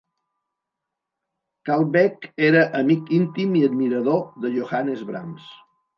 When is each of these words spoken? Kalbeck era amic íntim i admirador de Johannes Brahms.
Kalbeck 1.69 2.27
era 2.49 2.63
amic 2.81 3.13
íntim 3.21 3.55
i 3.61 3.65
admirador 3.69 4.25
de 4.47 4.53
Johannes 4.57 5.05
Brahms. 5.11 5.47